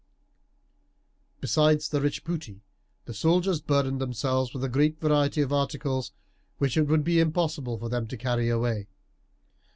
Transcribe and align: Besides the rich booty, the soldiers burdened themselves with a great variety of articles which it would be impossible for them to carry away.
Besides 1.41 1.87
the 1.87 2.01
rich 2.01 2.23
booty, 2.23 2.63
the 3.05 3.13
soldiers 3.13 3.61
burdened 3.61 4.01
themselves 4.01 4.51
with 4.51 4.63
a 4.63 4.67
great 4.67 4.99
variety 4.99 5.41
of 5.41 5.53
articles 5.53 6.11
which 6.57 6.75
it 6.75 6.87
would 6.87 7.03
be 7.03 7.19
impossible 7.19 7.77
for 7.77 7.87
them 7.87 8.07
to 8.07 8.17
carry 8.17 8.49
away. 8.49 8.87